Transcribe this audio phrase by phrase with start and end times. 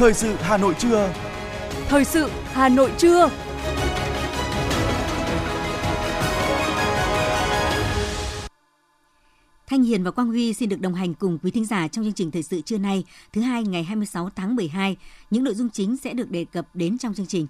[0.00, 1.12] Thời sự Hà Nội trưa.
[1.88, 3.30] Thời sự Hà Nội trưa.
[9.66, 12.12] Thanh Hiền và Quang Huy xin được đồng hành cùng quý thính giả trong chương
[12.12, 14.96] trình thời sự trưa nay, thứ hai ngày 26 tháng 12.
[15.30, 17.46] Những nội dung chính sẽ được đề cập đến trong chương trình.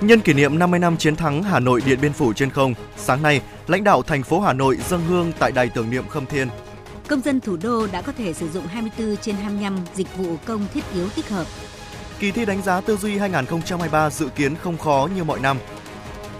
[0.00, 3.22] Nhân kỷ niệm 50 năm chiến thắng Hà Nội Điện Biên Phủ trên không, sáng
[3.22, 6.48] nay, lãnh đạo thành phố Hà Nội dâng hương tại đài tưởng niệm Khâm Thiên.
[7.10, 10.66] Công dân thủ đô đã có thể sử dụng 24 trên 25 dịch vụ công
[10.74, 11.46] thiết yếu tích hợp.
[12.18, 15.58] Kỳ thi đánh giá tư duy 2023 dự kiến không khó như mọi năm.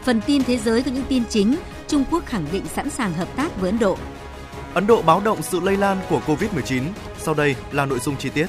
[0.03, 1.57] Phần tin thế giới có những tin chính,
[1.89, 3.99] Trung Quốc khẳng định sẵn sàng hợp tác với Ấn Độ.
[4.75, 6.83] Ấn Độ báo động sự lây lan của Covid-19.
[7.19, 8.47] Sau đây là nội dung chi tiết.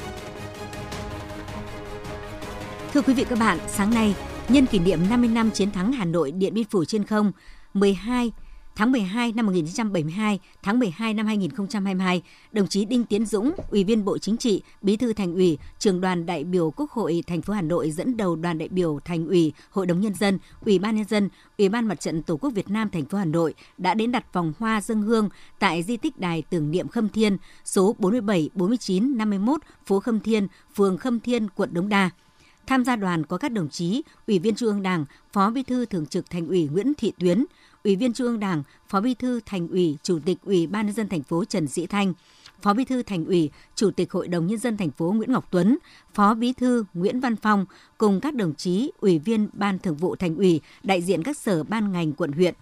[2.94, 4.14] Thưa quý vị các bạn, sáng nay,
[4.48, 7.32] nhân kỷ niệm 50 năm chiến thắng Hà Nội Điện Biên Phủ trên không,
[7.74, 8.32] 12
[8.76, 12.22] tháng 12 năm 1972, tháng 12 năm 2022,
[12.52, 16.00] đồng chí Đinh Tiến Dũng, Ủy viên Bộ Chính trị, Bí thư Thành ủy, Trường
[16.00, 19.26] đoàn đại biểu Quốc hội thành phố Hà Nội dẫn đầu đoàn đại biểu Thành
[19.26, 22.50] ủy, Hội đồng nhân dân, Ủy ban nhân dân, Ủy ban Mặt trận Tổ quốc
[22.50, 25.96] Việt Nam thành phố Hà Nội đã đến đặt vòng hoa dân hương tại di
[25.96, 31.20] tích đài tưởng niệm Khâm Thiên, số 47, 49, 51, phố Khâm Thiên, phường Khâm
[31.20, 32.10] Thiên, quận Đống Đa.
[32.66, 35.86] Tham gia đoàn có các đồng chí Ủy viên Trung ương Đảng, Phó Bí thư
[35.86, 37.44] Thường trực Thành ủy Nguyễn Thị Tuyến,
[37.84, 40.94] Ủy viên Trung ương Đảng, Phó Bí thư Thành ủy, Chủ tịch Ủy ban nhân
[40.94, 42.12] dân thành phố Trần Sĩ Thanh,
[42.62, 45.48] Phó Bí thư Thành ủy, Chủ tịch Hội đồng nhân dân thành phố Nguyễn Ngọc
[45.50, 45.78] Tuấn,
[46.14, 47.66] Phó Bí thư Nguyễn Văn Phong
[47.98, 51.64] cùng các đồng chí Ủy viên Ban Thường vụ Thành ủy, đại diện các sở
[51.64, 52.54] ban ngành quận huyện.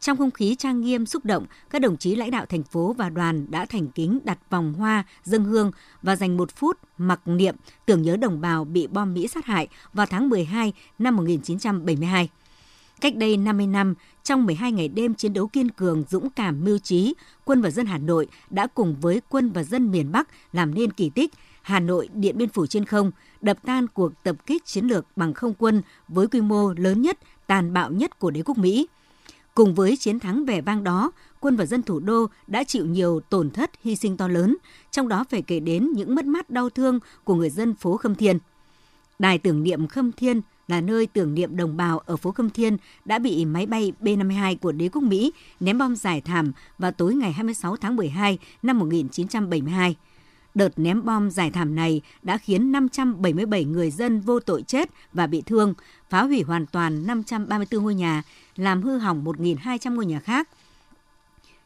[0.00, 3.10] Trong không khí trang nghiêm xúc động, các đồng chí lãnh đạo thành phố và
[3.10, 5.70] đoàn đã thành kính đặt vòng hoa, dâng hương
[6.02, 9.68] và dành một phút mặc niệm tưởng nhớ đồng bào bị bom Mỹ sát hại
[9.92, 12.28] vào tháng 12 năm 1972.
[13.00, 16.78] Cách đây 50 năm, trong 12 ngày đêm chiến đấu kiên cường, dũng cảm, mưu
[16.78, 17.14] trí,
[17.44, 20.92] quân và dân Hà Nội đã cùng với quân và dân miền Bắc làm nên
[20.92, 24.86] kỳ tích Hà Nội Điện Biên Phủ trên không, đập tan cuộc tập kích chiến
[24.86, 28.58] lược bằng không quân với quy mô lớn nhất, tàn bạo nhất của đế quốc
[28.58, 28.86] Mỹ.
[29.54, 33.20] Cùng với chiến thắng vẻ vang đó, quân và dân thủ đô đã chịu nhiều
[33.20, 34.56] tổn thất hy sinh to lớn,
[34.90, 38.14] trong đó phải kể đến những mất mát đau thương của người dân phố Khâm
[38.14, 38.38] Thiên.
[39.18, 42.76] Đài tưởng niệm Khâm Thiên là nơi tưởng niệm đồng bào ở phố Khâm Thiên
[43.04, 47.14] đã bị máy bay B-52 của đế quốc Mỹ ném bom giải thảm vào tối
[47.14, 49.96] ngày 26 tháng 12 năm 1972.
[50.54, 55.26] Đợt ném bom giải thảm này đã khiến 577 người dân vô tội chết và
[55.26, 55.74] bị thương,
[56.10, 58.22] phá hủy hoàn toàn 534 ngôi nhà,
[58.56, 60.48] làm hư hỏng 1.200 ngôi nhà khác.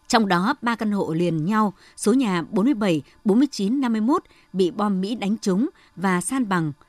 [0.09, 4.23] Trong đó, ba căn hộ liền nhau, số nhà 47, 49, 51
[4.53, 6.73] bị bom Mỹ đánh trúng và san bằng–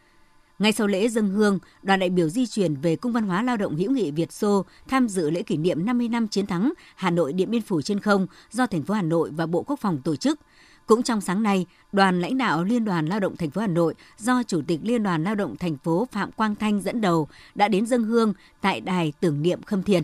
[0.59, 3.57] ngay sau lễ dân hương, đoàn đại biểu di chuyển về Cung văn hóa lao
[3.57, 7.09] động hữu nghị Việt Xô tham dự lễ kỷ niệm 50 năm chiến thắng Hà
[7.09, 10.01] Nội Điện Biên Phủ trên không do thành phố Hà Nội và Bộ Quốc phòng
[10.03, 10.39] tổ chức.
[10.85, 13.93] Cũng trong sáng nay, đoàn lãnh đạo Liên đoàn Lao động thành phố Hà Nội
[14.17, 17.67] do Chủ tịch Liên đoàn Lao động thành phố Phạm Quang Thanh dẫn đầu đã
[17.67, 20.03] đến dân hương tại đài tưởng niệm Khâm Thiên.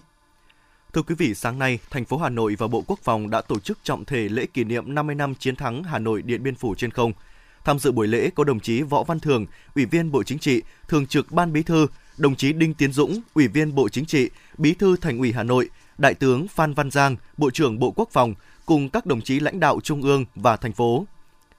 [0.94, 3.60] Thưa quý vị, sáng nay, thành phố Hà Nội và Bộ Quốc phòng đã tổ
[3.60, 6.76] chức trọng thể lễ kỷ niệm 50 năm chiến thắng Hà Nội Điện Biên Phủ
[6.76, 7.14] trên không–
[7.66, 9.46] Tham dự buổi lễ có đồng chí Võ Văn Thường,
[9.76, 11.88] Ủy viên Bộ Chính trị, Thường trực Ban Bí thư,
[12.18, 15.44] đồng chí Đinh Tiến Dũng, Ủy viên Bộ Chính trị, Bí thư Thành ủy Hà
[15.44, 18.34] Nội, Đại tướng Phan Văn Giang, Bộ trưởng Bộ Quốc phòng
[18.66, 21.06] cùng các đồng chí lãnh đạo trung ương và thành phố.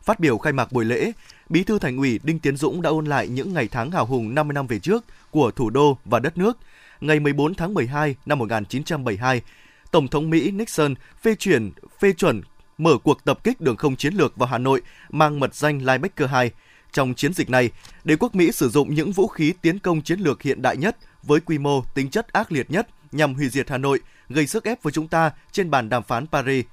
[0.02, 1.12] Phát biểu khai mạc buổi lễ,
[1.48, 4.34] Bí thư Thành ủy Đinh Tiến Dũng đã ôn lại những ngày tháng hào hùng
[4.34, 6.58] 50 năm về trước của thủ đô và đất nước.
[7.00, 9.42] Ngày 14 tháng 12 năm 1972,
[9.90, 12.42] Tổng thống Mỹ Nixon phê chuyển phê chuẩn
[12.78, 16.30] mở cuộc tập kích đường không chiến lược vào Hà Nội mang mật danh Linebacker
[16.30, 16.50] 2.
[16.92, 17.70] Trong chiến dịch này,
[18.04, 20.96] đế quốc Mỹ sử dụng những vũ khí tiến công chiến lược hiện đại nhất
[21.22, 24.64] với quy mô tính chất ác liệt nhất nhằm hủy diệt Hà Nội, gây sức
[24.64, 26.64] ép với chúng ta trên bàn đàm phán Paris.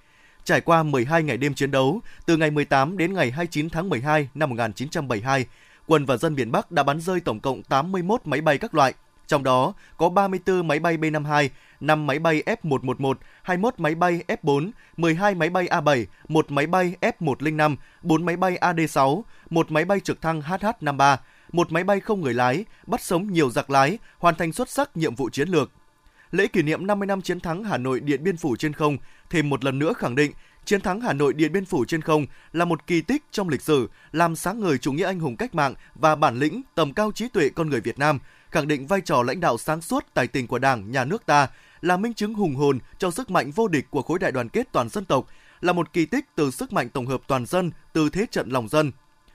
[0.43, 4.29] Trải qua 12 ngày đêm chiến đấu, từ ngày 18 đến ngày 29 tháng 12
[4.33, 5.45] năm 1972,
[5.87, 8.93] quân và dân miền Bắc đã bắn rơi tổng cộng 81 máy bay các loại,
[9.33, 11.49] trong đó có 34 máy bay B-52,
[11.79, 13.13] 5 máy bay F-111,
[13.43, 18.57] 21 máy bay F-4, 12 máy bay A-7, 1 máy bay F-105, 4 máy bay
[18.61, 21.17] AD-6, 1 máy bay trực thăng HH-53,
[21.51, 24.97] một máy bay không người lái, bắt sống nhiều giặc lái, hoàn thành xuất sắc
[24.97, 25.71] nhiệm vụ chiến lược.
[26.31, 28.97] Lễ kỷ niệm 50 năm chiến thắng Hà Nội Điện Biên Phủ trên không
[29.29, 30.31] thêm một lần nữa khẳng định
[30.65, 33.61] chiến thắng Hà Nội Điện Biên Phủ trên không là một kỳ tích trong lịch
[33.61, 37.11] sử, làm sáng ngời chủ nghĩa anh hùng cách mạng và bản lĩnh, tầm cao
[37.11, 38.19] trí tuệ con người Việt Nam,
[38.53, 41.47] khẳng định vai trò lãnh đạo sáng suốt tài tình của Đảng, nhà nước ta,
[41.81, 44.67] là minh chứng hùng hồn cho sức mạnh vô địch của khối đại đoàn kết
[44.71, 45.27] toàn dân tộc,
[45.61, 48.67] là một kỳ tích từ sức mạnh tổng hợp toàn dân, từ thế trận lòng
[48.67, 48.91] dân.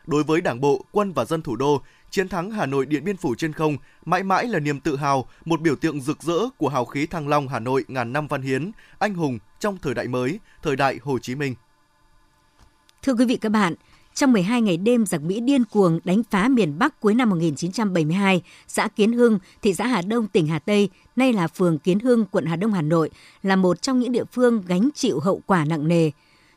[0.06, 3.17] Đối với Đảng bộ, quân và dân thủ đô, chiến thắng Hà Nội Điện Biên
[3.17, 6.69] Phủ trên không mãi mãi là niềm tự hào, một biểu tượng rực rỡ của
[6.69, 10.09] hào khí thăng long Hà Nội ngàn năm văn hiến, anh hùng trong thời đại
[10.09, 11.55] mới, thời đại Hồ Chí Minh.
[13.03, 13.75] Thưa quý vị các bạn,
[14.19, 18.43] trong 12 ngày đêm giặc Mỹ điên cuồng đánh phá miền Bắc cuối năm 1972,
[18.69, 22.25] xã Kiến Hưng, thị xã Hà Đông, tỉnh Hà Tây, nay là phường Kiến Hưng,
[22.25, 23.11] quận Hà Đông, Hà Nội,
[23.43, 26.11] là một trong những địa phương gánh chịu hậu quả nặng nề.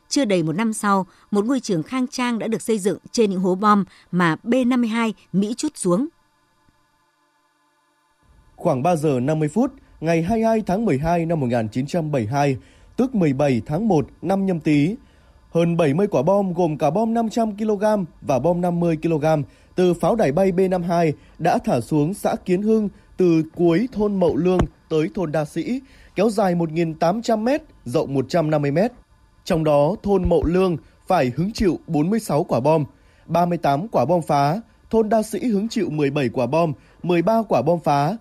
[0.08, 3.30] Chưa đầy một năm sau, một ngôi trường khang trang đã được xây dựng trên
[3.30, 6.08] những hố bom mà B-52 Mỹ chút xuống.
[8.56, 12.56] Khoảng 3 giờ 50 phút, ngày 22 tháng 12 năm 1972,
[12.96, 14.96] tức 17 tháng 1 năm nhâm tý,
[15.54, 17.84] hơn 70 quả bom gồm cả bom 500 kg
[18.20, 19.24] và bom 50 kg
[19.74, 24.36] từ pháo đài bay B-52 đã thả xuống xã Kiến Hưng từ cuối thôn Mậu
[24.36, 25.80] Lương tới thôn Đa Sĩ,
[26.14, 27.48] kéo dài 1.800 m,
[27.84, 28.78] rộng 150 m.
[29.44, 30.76] Trong đó, thôn Mậu Lương
[31.06, 32.84] phải hứng chịu 46 quả bom,
[33.26, 34.60] 38 quả bom phá,
[34.90, 36.72] thôn Đa Sĩ hứng chịu 17 quả bom,
[37.02, 38.16] 13 quả bom phá.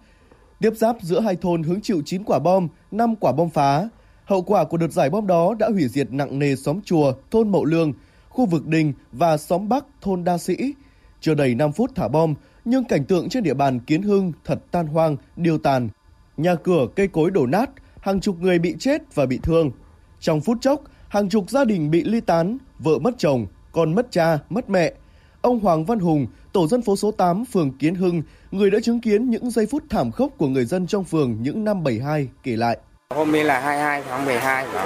[0.60, 3.90] Tiếp giáp giữa hai thôn hứng chịu 9 quả bom, 5 quả bom phá.
[4.32, 7.52] Hậu quả của đợt giải bom đó đã hủy diệt nặng nề xóm chùa, thôn
[7.52, 7.94] Mậu Lương,
[8.30, 10.74] khu vực đình và xóm Bắc, thôn Đa Sĩ.
[11.22, 12.34] Chưa đầy 5 phút thả bom,
[12.66, 15.90] nhưng cảnh tượng trên địa bàn Kiến Hưng thật tan hoang, điêu tàn.
[16.38, 17.70] Nhà cửa, cây cối đổ nát,
[18.00, 19.72] hàng chục người bị chết và bị thương.
[20.20, 24.12] Trong phút chốc, hàng chục gia đình bị ly tán, vợ mất chồng, con mất
[24.12, 24.94] cha, mất mẹ.
[25.42, 29.02] Ông Hoàng Văn Hùng, tổ dân phố số 8, phường Kiến Hưng, người đã chứng
[29.02, 32.56] kiến những giây phút thảm khốc của người dân trong phường những năm 72 kể
[32.56, 32.78] lại.
[33.16, 34.82] Hôm nay là 22 tháng 12 đó.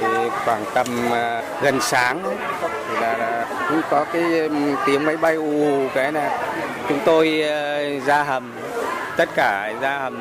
[0.00, 0.06] Thì
[0.44, 2.22] khoảng tầm uh, gần sáng
[2.88, 4.22] thì là, là cũng có cái
[4.86, 6.38] tiếng máy bay u u cái là
[6.88, 8.52] chúng tôi uh, ra hầm
[9.16, 10.20] tất cả ra hầm.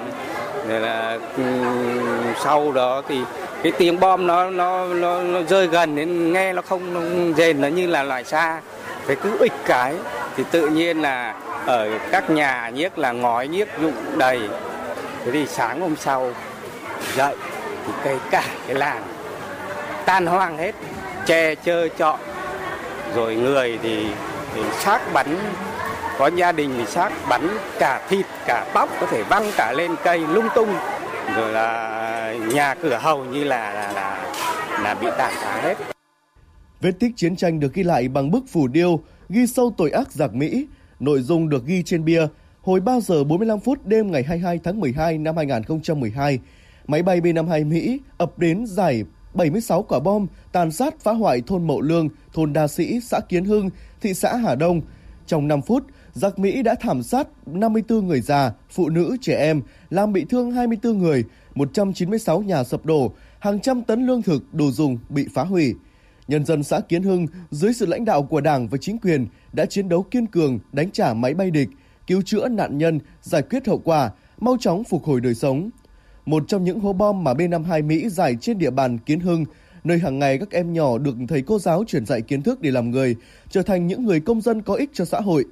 [0.70, 3.20] Rồi là um, sau đó thì
[3.64, 7.62] cái tiếng bom nó nó nó, nó rơi gần đến nghe nó không nó rền
[7.62, 8.62] nó như là loại xa
[9.06, 9.96] phải cứ ịch cái
[10.38, 11.36] thì tự nhiên là
[11.66, 14.40] ở các nhà nhiếc là ngói nhiếc dụng đầy.
[15.26, 16.32] Thế thì sáng hôm sau
[17.16, 17.36] dậy
[17.88, 19.04] thì cây cả cái làng
[20.06, 20.76] tan hoang hết
[21.26, 22.20] che chơ chọn
[23.16, 24.08] rồi người thì,
[24.56, 25.38] thì xác bắn
[26.18, 29.96] có gia đình thì xác bắn cả thịt cả tóc có thể văng cả lên
[30.04, 30.70] cây lung tung
[31.36, 34.34] rồi là nhà cửa hầu như là là là,
[34.84, 35.76] là bị tàn phá hết
[36.82, 39.00] Vết tích chiến tranh được ghi lại bằng bức phù điêu
[39.30, 40.68] ghi sâu tội ác giặc Mỹ.
[41.00, 42.28] Nội dung được ghi trên bia
[42.62, 46.40] hồi 3 giờ 45 phút đêm ngày 22 tháng 12 năm 2012.
[46.88, 49.04] Máy bay B-52 Mỹ ập đến giải
[49.34, 53.46] 76 quả bom tàn sát phá hoại thôn Mậu Lương, thôn Đa Sĩ, xã Kiến
[53.46, 53.70] Hưng,
[54.02, 54.82] thị xã Hà Đông.
[55.28, 55.84] Trong 5 phút,
[56.14, 60.52] giặc Mỹ đã thảm sát 54 người già, phụ nữ, trẻ em, làm bị thương
[60.52, 61.24] 24 người,
[61.56, 65.76] 196 nhà sập đổ, hàng trăm tấn lương thực, đồ dùng bị phá hủy.
[66.28, 69.66] Nhân dân xã Kiến Hưng dưới sự lãnh đạo của Đảng và chính quyền đã
[69.66, 71.70] chiến đấu kiên cường đánh trả máy bay địch,
[72.08, 75.70] cứu chữa nạn nhân, giải quyết hậu quả, mau chóng phục hồi đời sống.
[76.26, 79.46] Một trong những hố bom mà B-52 Mỹ giải trên địa bàn Kiến Hưng,
[79.84, 82.72] nơi hàng ngày các em nhỏ được thầy cô giáo truyền dạy kiến thức để
[82.72, 83.16] làm người,
[83.50, 85.46] trở thành những người công dân có ích cho xã hội.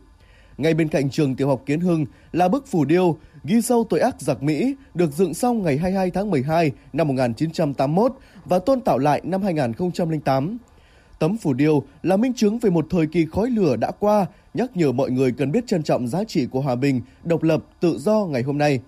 [0.57, 3.99] Ngay bên cạnh trường tiểu học Kiến Hưng là bức phù điêu ghi sâu tội
[3.99, 8.13] ác giặc Mỹ được dựng xong ngày 22 tháng 12 năm 1981
[8.45, 10.57] và tôn tạo lại năm 2008.
[11.19, 14.77] Tấm phù điêu là minh chứng về một thời kỳ khói lửa đã qua, nhắc
[14.77, 17.97] nhở mọi người cần biết trân trọng giá trị của hòa bình, độc lập, tự
[17.99, 18.79] do ngày hôm nay.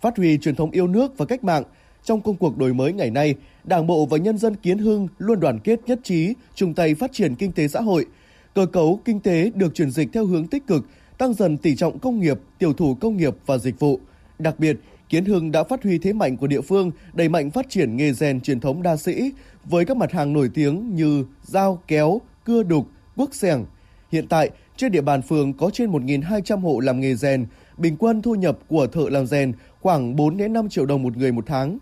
[0.00, 1.62] Phát huy truyền thống yêu nước và cách mạng,
[2.04, 5.40] trong công cuộc đổi mới ngày nay, Đảng bộ và nhân dân Kiến Hưng luôn
[5.40, 8.06] đoàn kết nhất trí, chung tay phát triển kinh tế xã hội.
[8.54, 10.86] Cơ cấu kinh tế được chuyển dịch theo hướng tích cực,
[11.18, 14.00] tăng dần tỷ trọng công nghiệp, tiểu thủ công nghiệp và dịch vụ.
[14.38, 14.76] Đặc biệt,
[15.08, 18.12] Kiến Hưng đã phát huy thế mạnh của địa phương, đẩy mạnh phát triển nghề
[18.12, 19.32] rèn truyền thống đa sĩ
[19.64, 23.64] với các mặt hàng nổi tiếng như dao, kéo, cưa đục, quốc xẻng.
[24.12, 28.22] Hiện tại, trên địa bàn phường có trên 1.200 hộ làm nghề rèn, bình quân
[28.22, 31.44] thu nhập của thợ làm rèn khoảng 4 đến 5 triệu đồng một người một
[31.46, 31.78] tháng.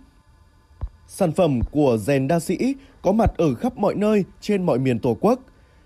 [1.06, 4.98] Sản phẩm của rèn đa sĩ có mặt ở khắp mọi nơi trên mọi miền
[4.98, 5.38] Tổ quốc,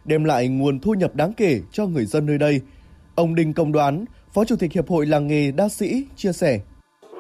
[0.05, 2.61] đem lại nguồn thu nhập đáng kể cho người dân nơi đây.
[3.15, 4.05] Ông Đinh Công Đoán,
[4.35, 6.61] Phó Chủ tịch Hiệp hội Làng nghề đa sĩ chia sẻ.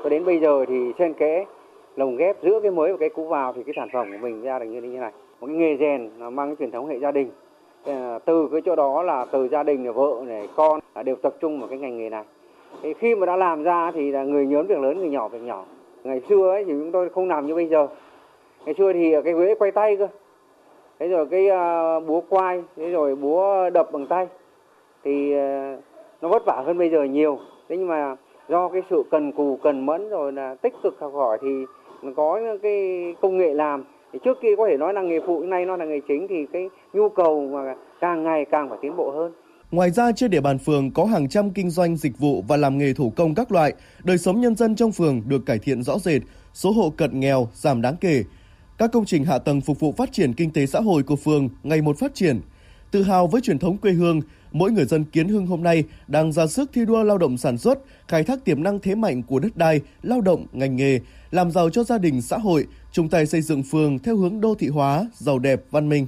[0.03, 1.45] Và đến bây giờ thì trên cái
[1.97, 4.43] lồng ghép giữa cái mới và cái cũ vào thì cái sản phẩm của mình
[4.43, 5.13] ra được như thế này.
[5.41, 7.31] Một cái nghề rèn mang cái truyền thống hệ gia đình.
[8.27, 11.69] Từ cái chỗ đó là từ gia đình vợ này con đều tập trung vào
[11.69, 12.25] cái ngành nghề này.
[12.83, 15.43] Thì khi mà đã làm ra thì là người nhớn việc lớn, người nhỏ việc
[15.43, 15.65] nhỏ.
[16.05, 17.89] Ngày xưa ấy thì chúng tôi không làm như bây giờ.
[18.65, 20.09] Ngày xưa thì cái ghế quay tay cơ.
[20.99, 24.29] Thế rồi cái uh, búa quay, thế rồi búa đập bằng tay.
[25.05, 25.81] Thì uh,
[26.23, 27.39] nó vất vả hơn bây giờ nhiều.
[27.69, 28.17] Thế nhưng mà
[28.49, 31.65] do cái sự cần cù cần mẫn rồi là tích cực học hỏi thì
[32.17, 35.67] có cái công nghệ làm thì trước kia có thể nói là nghề phụ nay
[35.67, 39.11] nó là nghề chính thì cái nhu cầu mà càng ngày càng phải tiến bộ
[39.11, 39.33] hơn
[39.73, 42.79] Ngoài ra trên địa bàn phường có hàng trăm kinh doanh dịch vụ và làm
[42.79, 43.75] nghề thủ công các loại,
[44.05, 46.23] đời sống nhân dân trong phường được cải thiện rõ rệt,
[46.55, 48.25] số hộ cận nghèo giảm đáng kể.
[48.79, 51.49] Các công trình hạ tầng phục vụ phát triển kinh tế xã hội của phường
[51.63, 52.41] ngày một phát triển.
[52.91, 54.21] Tự hào với truyền thống quê hương,
[54.53, 57.59] mỗi người dân Kiến Hưng hôm nay đang ra sức thi đua lao động sản
[57.59, 61.01] xuất, khai thác tiềm năng thế mạnh của đất đai, lao động, ngành nghề,
[61.31, 64.55] làm giàu cho gia đình xã hội, chung tay xây dựng phường theo hướng đô
[64.55, 66.07] thị hóa, giàu đẹp, văn minh.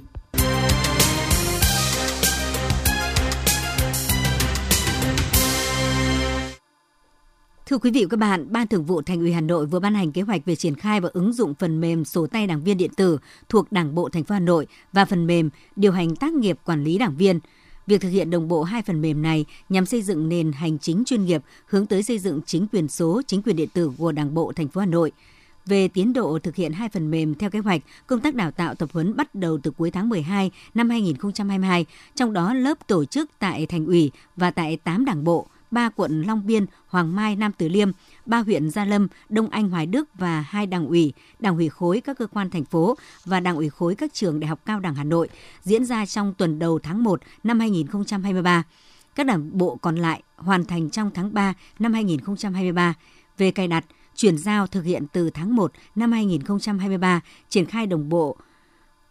[7.67, 9.95] Thưa quý vị và các bạn, Ban Thường vụ Thành ủy Hà Nội vừa ban
[9.95, 12.77] hành kế hoạch về triển khai và ứng dụng phần mềm sổ tay đảng viên
[12.77, 13.19] điện tử
[13.49, 16.85] thuộc Đảng bộ thành phố Hà Nội và phần mềm điều hành tác nghiệp quản
[16.85, 17.41] lý đảng viên.
[17.87, 21.05] Việc thực hiện đồng bộ hai phần mềm này nhằm xây dựng nền hành chính
[21.07, 24.35] chuyên nghiệp hướng tới xây dựng chính quyền số, chính quyền điện tử của Đảng
[24.35, 25.13] bộ thành phố Hà Nội.
[25.67, 28.75] Về tiến độ thực hiện hai phần mềm theo kế hoạch, công tác đào tạo
[28.75, 33.31] tập huấn bắt đầu từ cuối tháng 12 năm 2022, trong đó lớp tổ chức
[33.39, 37.53] tại thành ủy và tại 8 đảng bộ, 3 quận Long Biên, Hoàng Mai, Nam
[37.59, 37.91] Từ Liêm,
[38.27, 42.01] 3 huyện Gia Lâm, Đông Anh, Hoài Đức và hai đảng ủy, đảng ủy khối
[42.01, 44.95] các cơ quan thành phố và đảng ủy khối các trường đại học cao đẳng
[44.95, 45.29] Hà Nội
[45.63, 48.63] diễn ra trong tuần đầu tháng 1 năm 2023.
[49.15, 52.95] Các đảng bộ còn lại hoàn thành trong tháng 3 năm 2023.
[53.39, 53.85] Về cài đặt,
[54.17, 58.37] chuyển giao thực hiện từ tháng 1 năm 2023, triển khai đồng bộ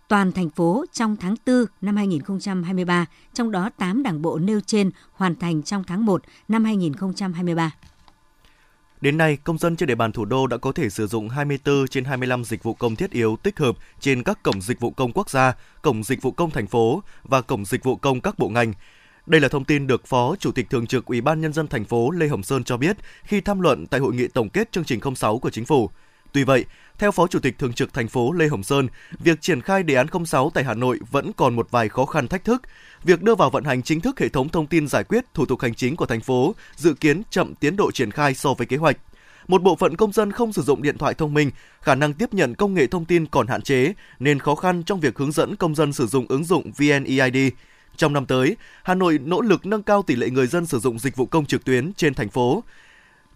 [0.08, 4.92] toàn thành phố trong tháng 4 năm 2023, trong đó 8 đảng bộ nêu trên
[5.12, 7.72] hoàn thành trong tháng 1 năm 2023.
[9.02, 11.88] Đến nay, công dân trên địa bàn thủ đô đã có thể sử dụng 24
[11.88, 15.12] trên 25 dịch vụ công thiết yếu tích hợp trên các cổng dịch vụ công
[15.12, 18.50] quốc gia, cổng dịch vụ công thành phố và cổng dịch vụ công các bộ
[18.50, 18.74] ngành.
[19.26, 21.86] Đây là thông tin được Phó Chủ tịch Thường trực Ủy ban Nhân dân thành
[21.86, 24.84] phố Lê Hồng Sơn cho biết khi tham luận tại hội nghị tổng kết chương
[24.84, 25.90] trình 06 của Chính phủ.
[26.34, 26.66] Tuy vậy,
[26.98, 28.88] theo Phó Chủ tịch Thường trực thành phố Lê Hồng Sơn,
[29.20, 32.28] việc triển khai đề án 06 tại Hà Nội vẫn còn một vài khó khăn
[32.28, 32.62] thách thức.
[33.04, 35.62] Việc đưa vào vận hành chính thức hệ thống thông tin giải quyết thủ tục
[35.62, 38.78] hành chính của thành phố dự kiến chậm tiến độ triển khai so với kế
[38.78, 38.98] hoạch.
[39.48, 42.34] Một bộ phận công dân không sử dụng điện thoại thông minh, khả năng tiếp
[42.34, 45.56] nhận công nghệ thông tin còn hạn chế nên khó khăn trong việc hướng dẫn
[45.56, 47.54] công dân sử dụng ứng dụng VNEID.
[47.98, 51.00] Trong năm tới, Hà Nội nỗ lực nâng cao tỷ lệ người dân sử dụng
[51.00, 52.64] dịch vụ công trực tuyến trên thành phố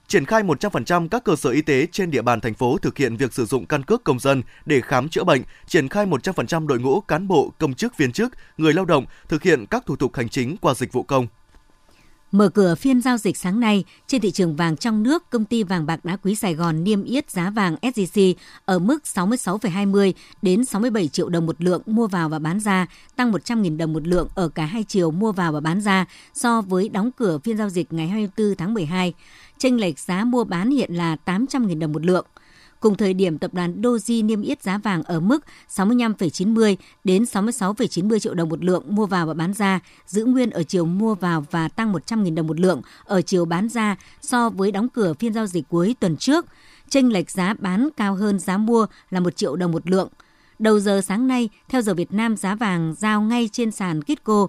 [0.07, 3.17] triển khai 100% các cơ sở y tế trên địa bàn thành phố thực hiện
[3.17, 6.79] việc sử dụng căn cước công dân để khám chữa bệnh, triển khai 100% đội
[6.79, 10.15] ngũ cán bộ, công chức viên chức, người lao động thực hiện các thủ tục
[10.15, 11.27] hành chính qua dịch vụ công.
[12.31, 15.63] Mở cửa phiên giao dịch sáng nay, trên thị trường vàng trong nước, công ty
[15.63, 18.33] vàng bạc đá quý Sài Gòn niêm yết giá vàng SJC
[18.65, 23.31] ở mức 66,20 đến 67 triệu đồng một lượng mua vào và bán ra, tăng
[23.31, 26.89] 100.000 đồng một lượng ở cả hai chiều mua vào và bán ra so với
[26.89, 29.13] đóng cửa phiên giao dịch ngày 24 tháng 12
[29.57, 32.25] chênh lệch giá mua bán hiện là 800.000 đồng một lượng.
[32.79, 38.19] Cùng thời điểm, tập đoàn Doji niêm yết giá vàng ở mức 65,90 đến 66,90
[38.19, 41.45] triệu đồng một lượng mua vào và bán ra, giữ nguyên ở chiều mua vào
[41.51, 45.33] và tăng 100.000 đồng một lượng ở chiều bán ra so với đóng cửa phiên
[45.33, 46.45] giao dịch cuối tuần trước.
[46.89, 50.09] Chênh lệch giá bán cao hơn giá mua là 1 triệu đồng một lượng.
[50.59, 54.47] Đầu giờ sáng nay, theo giờ Việt Nam, giá vàng giao ngay trên sàn Kitco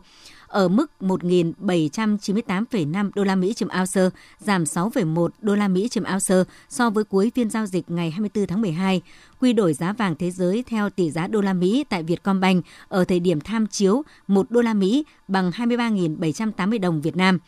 [0.48, 6.34] ở mức 1.798,5 đô la Mỹ trên ounce, giảm 6,1 đô la Mỹ trên ounce
[6.68, 9.02] so với cuối phiên giao dịch ngày 24 tháng 12.
[9.40, 13.04] Quy đổi giá vàng thế giới theo tỷ giá đô la Mỹ tại Vietcombank ở
[13.04, 17.38] thời điểm tham chiếu 1 đô la Mỹ bằng 23.780 đồng Việt Nam.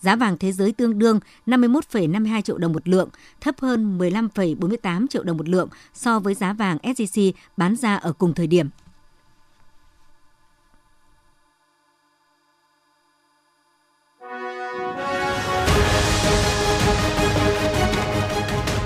[0.00, 3.08] Giá vàng thế giới tương đương 51,52 triệu đồng một lượng,
[3.40, 8.12] thấp hơn 15,48 triệu đồng một lượng so với giá vàng SJC bán ra ở
[8.12, 8.68] cùng thời điểm.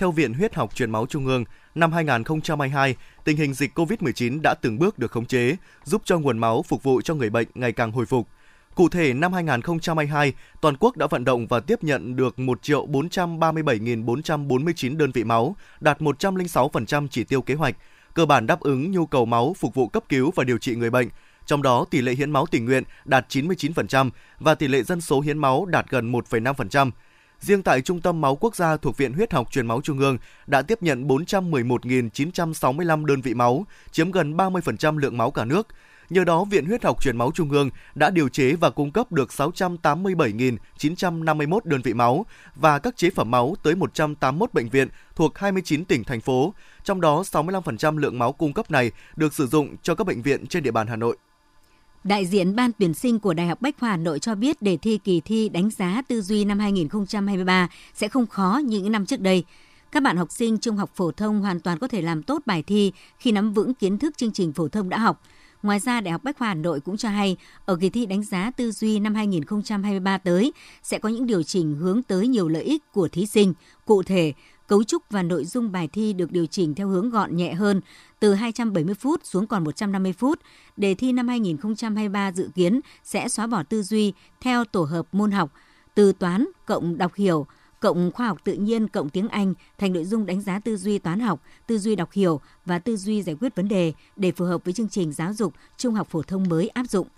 [0.00, 4.54] theo Viện Huyết học Truyền máu Trung ương, năm 2022, tình hình dịch COVID-19 đã
[4.62, 7.72] từng bước được khống chế, giúp cho nguồn máu phục vụ cho người bệnh ngày
[7.72, 8.28] càng hồi phục.
[8.74, 15.12] Cụ thể, năm 2022, toàn quốc đã vận động và tiếp nhận được 1.437.449 đơn
[15.12, 17.76] vị máu, đạt 106% chỉ tiêu kế hoạch,
[18.14, 20.90] cơ bản đáp ứng nhu cầu máu phục vụ cấp cứu và điều trị người
[20.90, 21.08] bệnh.
[21.46, 25.20] Trong đó, tỷ lệ hiến máu tình nguyện đạt 99% và tỷ lệ dân số
[25.20, 26.90] hiến máu đạt gần 1,5%.
[27.40, 30.18] Riêng tại Trung tâm Máu Quốc gia thuộc Viện Huyết học Truyền máu Trung ương
[30.46, 35.66] đã tiếp nhận 411.965 đơn vị máu, chiếm gần 30% lượng máu cả nước.
[36.10, 39.12] Nhờ đó, Viện Huyết học Truyền máu Trung ương đã điều chế và cung cấp
[39.12, 45.38] được 687.951 đơn vị máu và các chế phẩm máu tới 181 bệnh viện thuộc
[45.38, 46.54] 29 tỉnh, thành phố.
[46.84, 50.46] Trong đó, 65% lượng máu cung cấp này được sử dụng cho các bệnh viện
[50.46, 51.16] trên địa bàn Hà Nội.
[52.04, 54.76] Đại diện Ban tuyển sinh của Đại học Bách Khoa Hà Nội cho biết đề
[54.76, 59.06] thi kỳ thi đánh giá tư duy năm 2023 sẽ không khó như những năm
[59.06, 59.44] trước đây.
[59.92, 62.62] Các bạn học sinh trung học phổ thông hoàn toàn có thể làm tốt bài
[62.62, 65.22] thi khi nắm vững kiến thức chương trình phổ thông đã học.
[65.62, 68.22] Ngoài ra, Đại học Bách khoa Hà Nội cũng cho hay, ở kỳ thi đánh
[68.22, 70.52] giá tư duy năm 2023 tới
[70.82, 73.54] sẽ có những điều chỉnh hướng tới nhiều lợi ích của thí sinh.
[73.84, 74.32] Cụ thể,
[74.70, 77.80] cấu trúc và nội dung bài thi được điều chỉnh theo hướng gọn nhẹ hơn,
[78.20, 80.40] từ 270 phút xuống còn 150 phút.
[80.76, 85.30] Đề thi năm 2023 dự kiến sẽ xóa bỏ tư duy theo tổ hợp môn
[85.30, 85.50] học
[85.94, 87.46] từ toán cộng đọc hiểu,
[87.80, 90.98] cộng khoa học tự nhiên cộng tiếng Anh thành nội dung đánh giá tư duy
[90.98, 94.44] toán học, tư duy đọc hiểu và tư duy giải quyết vấn đề để phù
[94.44, 97.08] hợp với chương trình giáo dục trung học phổ thông mới áp dụng.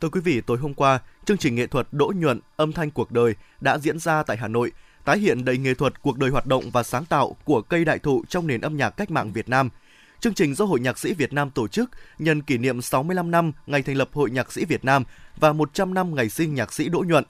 [0.00, 3.12] Thưa quý vị, tối hôm qua, chương trình nghệ thuật Đỗ nhuận âm thanh cuộc
[3.12, 4.72] đời đã diễn ra tại Hà Nội,
[5.06, 7.98] tái hiện đầy nghệ thuật cuộc đời hoạt động và sáng tạo của cây đại
[7.98, 9.68] thụ trong nền âm nhạc cách mạng Việt Nam.
[10.20, 13.52] Chương trình do Hội Nhạc sĩ Việt Nam tổ chức nhân kỷ niệm 65 năm
[13.66, 15.04] ngày thành lập Hội Nhạc sĩ Việt Nam
[15.36, 17.24] và 100 năm ngày sinh nhạc sĩ Đỗ Nhuận.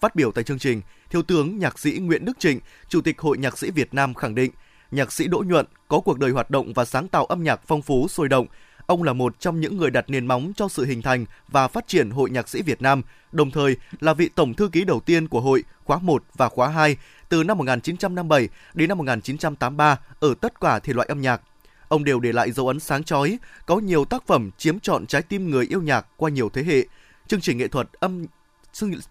[0.00, 3.38] Phát biểu tại chương trình, Thiếu tướng Nhạc sĩ Nguyễn Đức Trịnh, Chủ tịch Hội
[3.38, 4.52] Nhạc sĩ Việt Nam khẳng định,
[4.90, 7.82] nhạc sĩ Đỗ Nhuận có cuộc đời hoạt động và sáng tạo âm nhạc phong
[7.82, 8.46] phú sôi động.
[8.86, 11.88] Ông là một trong những người đặt nền móng cho sự hình thành và phát
[11.88, 15.28] triển Hội Nhạc sĩ Việt Nam, đồng thời là vị tổng thư ký đầu tiên
[15.28, 16.96] của hội khóa 1 và khóa 2
[17.28, 21.40] từ năm 1957 đến năm 1983 ở tất cả thể loại âm nhạc.
[21.88, 25.22] Ông đều để lại dấu ấn sáng chói, có nhiều tác phẩm chiếm trọn trái
[25.22, 26.84] tim người yêu nhạc qua nhiều thế hệ.
[27.26, 28.26] Chương trình nghệ thuật âm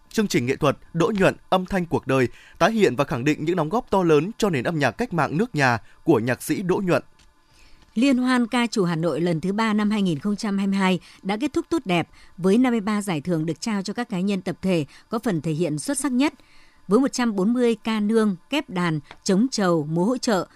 [0.09, 2.27] chương trình nghệ thuật Đỗ nhuận âm thanh cuộc đời
[2.59, 5.13] tái hiện và khẳng định những đóng góp to lớn cho nền âm nhạc cách
[5.13, 7.03] mạng nước nhà của nhạc sĩ Đỗ nhuận.
[7.95, 11.81] Liên hoan ca trù Hà Nội lần thứ 3 năm 2022 đã kết thúc tốt
[11.85, 15.41] đẹp với 53 giải thưởng được trao cho các cá nhân tập thể có phần
[15.41, 16.33] thể hiện xuất sắc nhất.
[16.87, 20.47] Với 140 ca nương, kép đàn, chống trầu, múa hỗ trợ,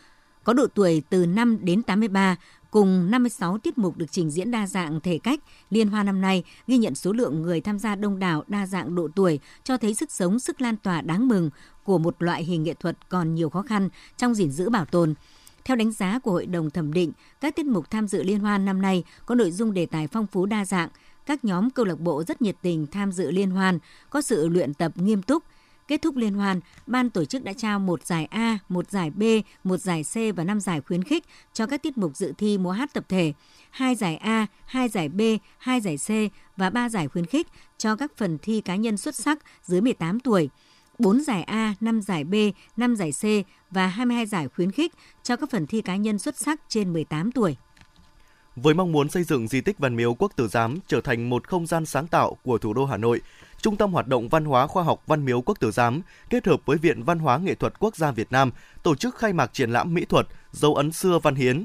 [0.44, 2.38] có độ tuổi từ 5 đến 83,
[2.72, 6.44] Cùng 56 tiết mục được trình diễn đa dạng thể cách, liên hoan năm nay
[6.68, 9.94] ghi nhận số lượng người tham gia đông đảo đa dạng độ tuổi, cho thấy
[9.94, 11.50] sức sống, sức lan tỏa đáng mừng
[11.84, 15.14] của một loại hình nghệ thuật còn nhiều khó khăn trong gìn giữ bảo tồn.
[15.66, 18.66] Theo đánh giá của Hội đồng thẩm định, các tiết mục tham dự liên hoan
[18.66, 20.90] năm nay có nội dung đề tài phong phú đa dạng,
[21.26, 23.80] các nhóm câu lạc bộ rất nhiệt tình tham dự liên hoan,
[24.10, 25.44] có sự luyện tập nghiêm túc,
[25.92, 29.24] Kết thúc liên hoan, ban tổ chức đã trao một giải A, một giải B,
[29.64, 31.24] một giải C và năm giải khuyến khích
[31.54, 33.34] cho các tiết mục dự thi múa hát tập thể,
[33.70, 35.22] hai giải A, hai giải B,
[35.58, 36.10] hai giải C
[36.58, 40.20] và ba giải khuyến khích cho các phần thi cá nhân xuất sắc dưới 18
[40.20, 40.50] tuổi.
[41.00, 42.36] 4 giải A, 5 giải B,
[42.78, 43.24] 5 giải C
[43.72, 47.32] và 22 giải khuyến khích cho các phần thi cá nhân xuất sắc trên 18
[47.32, 47.56] tuổi.
[48.56, 51.48] Với mong muốn xây dựng di tích Văn Miếu Quốc Tử Giám trở thành một
[51.48, 53.22] không gian sáng tạo của thủ đô Hà Nội,
[53.62, 56.62] Trung tâm Hoạt động Văn hóa Khoa học Văn Miếu Quốc Tử Giám kết hợp
[56.66, 58.52] với Viện Văn hóa Nghệ thuật Quốc gia Việt Nam
[58.84, 61.64] tổ chức khai mạc triển lãm mỹ thuật Dấu ấn xưa Văn Hiến.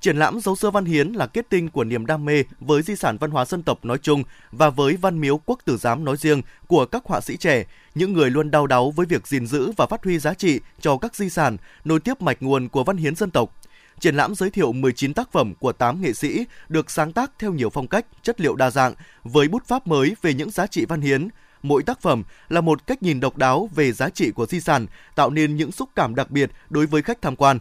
[0.00, 2.96] Triển lãm Dấu xưa Văn Hiến là kết tinh của niềm đam mê với di
[2.96, 6.16] sản văn hóa dân tộc nói chung và với Văn Miếu Quốc Tử Giám nói
[6.16, 7.64] riêng của các họa sĩ trẻ,
[7.94, 10.96] những người luôn đau đáu với việc gìn giữ và phát huy giá trị cho
[10.96, 13.54] các di sản, nối tiếp mạch nguồn của văn hiến dân tộc
[14.00, 17.52] Triển lãm giới thiệu 19 tác phẩm của 8 nghệ sĩ được sáng tác theo
[17.52, 20.84] nhiều phong cách, chất liệu đa dạng với bút pháp mới về những giá trị
[20.84, 21.28] văn hiến.
[21.62, 24.86] Mỗi tác phẩm là một cách nhìn độc đáo về giá trị của di sản,
[25.14, 27.58] tạo nên những xúc cảm đặc biệt đối với khách tham quan.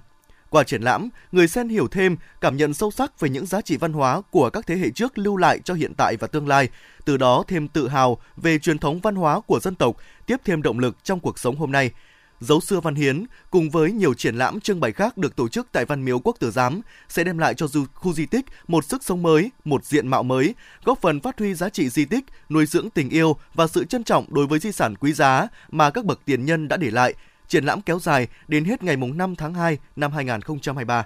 [0.49, 3.77] Qua triển lãm, người xem hiểu thêm, cảm nhận sâu sắc về những giá trị
[3.77, 6.69] văn hóa của các thế hệ trước lưu lại cho hiện tại và tương lai,
[7.05, 10.61] từ đó thêm tự hào về truyền thống văn hóa của dân tộc, tiếp thêm
[10.61, 11.91] động lực trong cuộc sống hôm nay–
[12.41, 15.67] Dấu xưa Văn Hiến cùng với nhiều triển lãm trưng bày khác được tổ chức
[15.71, 18.85] tại Văn Miếu Quốc Tử Giám sẽ đem lại cho du khu di tích một
[18.85, 22.25] sức sống mới, một diện mạo mới, góp phần phát huy giá trị di tích,
[22.49, 25.89] nuôi dưỡng tình yêu và sự trân trọng đối với di sản quý giá mà
[25.89, 27.13] các bậc tiền nhân đã để lại.
[27.47, 31.05] Triển lãm kéo dài đến hết ngày 5 tháng 2 năm 2023.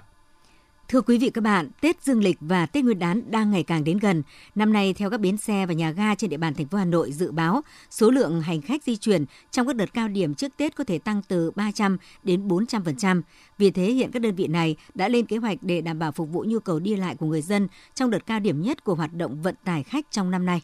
[0.88, 3.84] Thưa quý vị các bạn, Tết Dương lịch và Tết Nguyên đán đang ngày càng
[3.84, 4.22] đến gần.
[4.54, 6.84] Năm nay theo các bến xe và nhà ga trên địa bàn thành phố Hà
[6.84, 10.56] Nội dự báo, số lượng hành khách di chuyển trong các đợt cao điểm trước
[10.56, 13.22] Tết có thể tăng từ 300 đến 400%.
[13.58, 16.28] Vì thế hiện các đơn vị này đã lên kế hoạch để đảm bảo phục
[16.32, 19.14] vụ nhu cầu đi lại của người dân trong đợt cao điểm nhất của hoạt
[19.14, 20.62] động vận tải khách trong năm nay.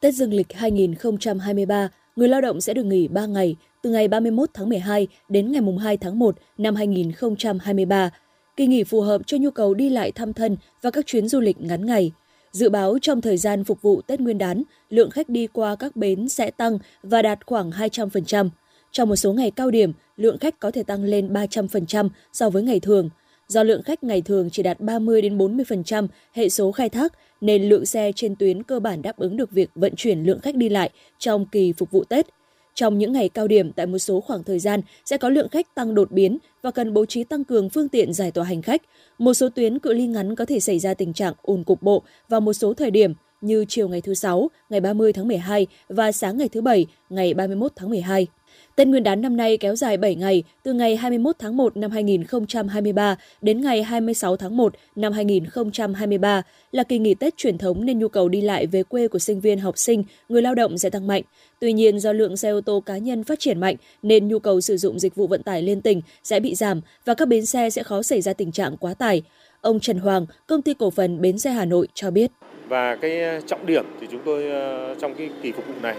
[0.00, 4.50] Tết Dương lịch 2023, người lao động sẽ được nghỉ 3 ngày từ ngày 31
[4.54, 8.10] tháng 12 đến ngày 2 tháng 1 năm 2023.
[8.56, 11.40] Kỳ nghỉ phù hợp cho nhu cầu đi lại thăm thân và các chuyến du
[11.40, 12.12] lịch ngắn ngày.
[12.52, 15.96] Dự báo trong thời gian phục vụ Tết Nguyên đán, lượng khách đi qua các
[15.96, 18.48] bến sẽ tăng và đạt khoảng 200%.
[18.92, 22.62] Trong một số ngày cao điểm, lượng khách có thể tăng lên 300% so với
[22.62, 23.10] ngày thường.
[23.52, 27.68] Do lượng khách ngày thường chỉ đạt 30 đến 40% hệ số khai thác nên
[27.68, 30.68] lượng xe trên tuyến cơ bản đáp ứng được việc vận chuyển lượng khách đi
[30.68, 32.26] lại trong kỳ phục vụ Tết–
[32.74, 35.74] Trong những ngày cao điểm tại một số khoảng thời gian sẽ có lượng khách
[35.74, 38.82] tăng đột biến và cần bố trí tăng cường phương tiện giải tỏa hành khách.
[39.18, 42.02] Một số tuyến cự ly ngắn có thể xảy ra tình trạng ùn cục bộ
[42.28, 46.12] vào một số thời điểm như chiều ngày thứ Sáu, ngày 30 tháng 12 và
[46.12, 48.26] sáng ngày thứ Bảy, ngày 31 tháng 12.
[48.76, 51.90] Tết Nguyên đán năm nay kéo dài 7 ngày, từ ngày 21 tháng 1 năm
[51.90, 57.98] 2023 đến ngày 26 tháng 1 năm 2023 là kỳ nghỉ Tết truyền thống nên
[57.98, 60.90] nhu cầu đi lại về quê của sinh viên học sinh, người lao động sẽ
[60.90, 61.22] tăng mạnh.
[61.58, 64.60] Tuy nhiên do lượng xe ô tô cá nhân phát triển mạnh nên nhu cầu
[64.60, 67.70] sử dụng dịch vụ vận tải liên tỉnh sẽ bị giảm và các bến xe
[67.70, 69.22] sẽ khó xảy ra tình trạng quá tải.
[69.60, 72.30] Ông Trần Hoàng, công ty cổ phần Bến xe Hà Nội cho biết.
[72.68, 75.96] Và cái trọng điểm thì chúng tôi ờ, trong cái kỳ phục vụ này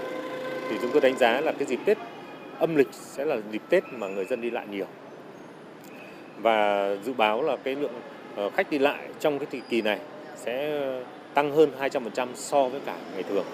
[0.70, 1.98] thì chúng tôi đánh giá là cái dịp Tết
[2.60, 4.86] âm lịch sẽ là dịp Tết mà người dân đi lại nhiều.
[6.38, 7.94] Và dự báo là cái lượng
[8.36, 10.00] ờ, khách đi lại trong cái kỳ này
[10.36, 10.82] sẽ
[11.34, 13.46] tăng hơn 200% so với cả ngày thường.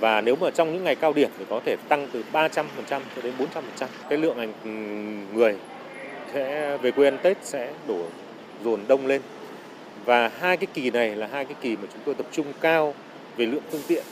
[0.00, 2.48] Và nếu mà trong những ngày cao điểm thì có thể tăng từ 300%
[2.88, 3.86] cho đến 400%.
[4.08, 4.70] Cái lượng ừ,
[5.34, 5.56] người
[6.32, 8.02] sẽ về quê ăn Tết sẽ đổ
[8.64, 9.22] dồn đông lên.
[10.04, 12.94] Và hai cái kỳ này là hai cái kỳ mà chúng tôi tập trung cao
[13.36, 14.04] về lượng phương tiện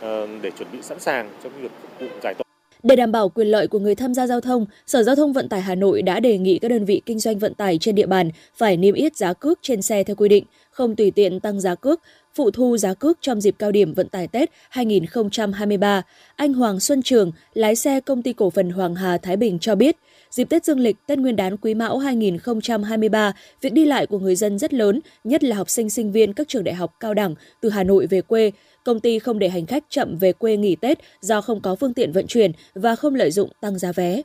[0.00, 2.47] ờ, để chuẩn bị sẵn sàng cho việc phục vụ giải tỏa
[2.82, 5.48] để đảm bảo quyền lợi của người tham gia giao thông, Sở Giao thông Vận
[5.48, 8.06] tải Hà Nội đã đề nghị các đơn vị kinh doanh vận tải trên địa
[8.06, 11.60] bàn phải niêm yết giá cước trên xe theo quy định, không tùy tiện tăng
[11.60, 12.00] giá cước,
[12.34, 16.02] phụ thu giá cước trong dịp cao điểm vận tải Tết 2023.
[16.36, 19.74] Anh Hoàng Xuân Trường, lái xe công ty cổ phần Hoàng Hà Thái Bình cho
[19.74, 19.96] biết,
[20.30, 24.36] dịp Tết Dương lịch, Tết Nguyên đán Quý Mão 2023, việc đi lại của người
[24.36, 27.34] dân rất lớn, nhất là học sinh sinh viên các trường đại học cao đẳng
[27.60, 28.50] từ Hà Nội về quê,
[28.88, 31.94] công ty không để hành khách chậm về quê nghỉ Tết do không có phương
[31.94, 34.22] tiện vận chuyển và không lợi dụng tăng giá vé.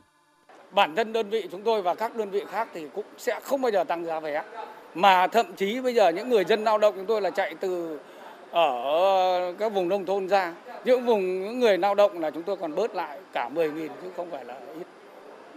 [0.70, 3.62] Bản thân đơn vị chúng tôi và các đơn vị khác thì cũng sẽ không
[3.62, 4.42] bao giờ tăng giá vé.
[4.94, 7.98] Mà thậm chí bây giờ những người dân lao động chúng tôi là chạy từ
[8.50, 10.54] ở các vùng nông thôn ra.
[10.84, 14.08] Những vùng những người lao động là chúng tôi còn bớt lại cả 10.000 chứ
[14.16, 14.86] không phải là ít.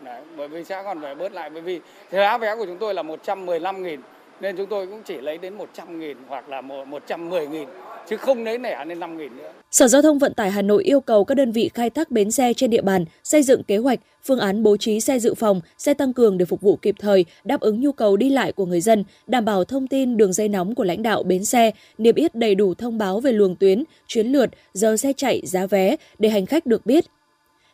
[0.03, 1.79] Đấy, bởi vì sẽ còn phải bớt lại bởi vì
[2.11, 3.97] giá vé của chúng tôi là 115.000
[4.39, 7.65] nên chúng tôi cũng chỉ lấy đến 100.000 hoặc là 110.000
[8.09, 9.51] chứ không lấy lẻ lên 5 nghìn nữa.
[9.71, 12.31] Sở Giao thông Vận tải Hà Nội yêu cầu các đơn vị khai thác bến
[12.31, 15.61] xe trên địa bàn xây dựng kế hoạch, phương án bố trí xe dự phòng,
[15.77, 18.65] xe tăng cường để phục vụ kịp thời, đáp ứng nhu cầu đi lại của
[18.65, 22.15] người dân, đảm bảo thông tin đường dây nóng của lãnh đạo bến xe, niêm
[22.15, 25.95] yết đầy đủ thông báo về luồng tuyến, chuyến lượt, giờ xe chạy, giá vé
[26.19, 27.05] để hành khách được biết.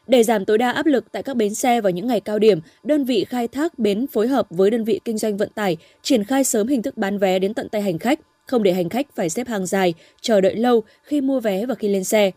[0.07, 2.59] Để giảm tối đa áp lực tại các bến xe vào những ngày cao điểm,
[2.83, 6.23] đơn vị khai thác bến phối hợp với đơn vị kinh doanh vận tải triển
[6.23, 9.07] khai sớm hình thức bán vé đến tận tay hành khách– không để hành khách
[9.15, 12.31] phải xếp hàng dài, chờ đợi lâu khi mua vé và khi lên xe.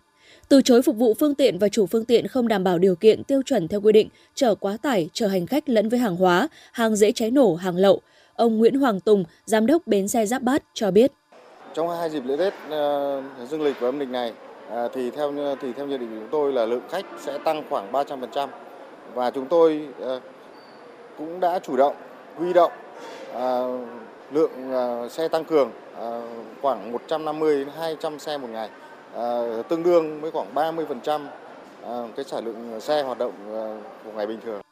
[0.49, 3.25] Từ chối phục vụ phương tiện và chủ phương tiện không đảm bảo điều kiện
[3.25, 6.49] tiêu chuẩn theo quy định, chở quá tải, chở hành khách lẫn với hàng hóa,
[6.73, 8.01] hàng dễ cháy nổ, hàng lậu.
[8.35, 11.13] Ông Nguyễn Hoàng Tùng, giám đốc bến xe Giáp Bát cho biết.
[11.75, 14.33] Trong hai dịp lễ Tết uh, dương lịch và âm lịch này
[14.69, 17.63] uh, thì theo thì theo nhận định của chúng tôi là lượng khách sẽ tăng
[17.71, 18.49] khoảng 300%
[19.15, 20.23] và chúng tôi uh,
[21.19, 21.97] cũng đã chủ động
[22.37, 22.73] huy động
[23.33, 23.89] uh,
[24.33, 26.23] lượng uh, xe tăng cường Ờ,
[26.63, 28.71] khoảng 150 đến 200 xe một ngày,
[29.15, 31.29] ờ, tương đương với khoảng 30%
[31.83, 33.33] ờ, cái sản lượng xe hoạt động
[34.05, 34.66] của ngày bình thường.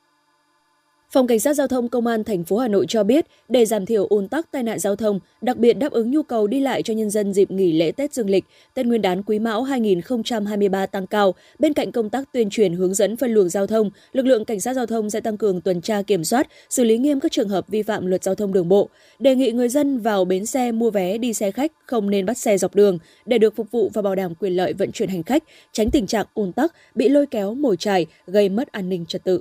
[1.15, 3.87] Phòng Cảnh sát Giao thông Công an thành phố Hà Nội cho biết, để giảm
[3.87, 6.83] thiểu ùn tắc tai nạn giao thông, đặc biệt đáp ứng nhu cầu đi lại
[6.83, 10.87] cho nhân dân dịp nghỉ lễ Tết Dương lịch, Tết Nguyên đán Quý Mão 2023
[10.87, 14.27] tăng cao, bên cạnh công tác tuyên truyền hướng dẫn phân luồng giao thông, lực
[14.27, 17.21] lượng cảnh sát giao thông sẽ tăng cường tuần tra kiểm soát, xử lý nghiêm
[17.21, 20.25] các trường hợp vi phạm luật giao thông đường bộ, đề nghị người dân vào
[20.25, 23.57] bến xe mua vé đi xe khách không nên bắt xe dọc đường để được
[23.57, 26.53] phục vụ và bảo đảm quyền lợi vận chuyển hành khách, tránh tình trạng ùn
[26.53, 29.41] tắc, bị lôi kéo mồi chài, gây mất an ninh trật tự.